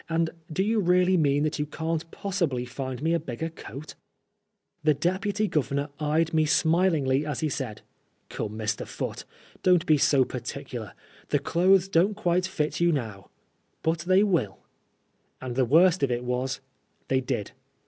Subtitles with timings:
[0.09, 3.93] And do you really mean that you can't possibly find me a bigger coat?"
[4.83, 7.83] The Deputy Governor eyed me smilingly as he said,"
[8.29, 8.87] Come, Mr.
[8.87, 9.25] Foote,
[9.61, 10.93] don't be so partictdar;
[11.29, 13.29] the clothes don't quite fit you now,
[13.83, 14.57] but they wilV^
[15.39, 16.61] And the worst of it was
[17.07, 17.51] tJiey did.